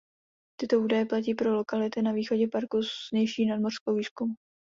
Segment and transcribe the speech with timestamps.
[0.59, 4.25] Tyto údaje platí pro lokality na východě parku s nižší nadmořskou výškou.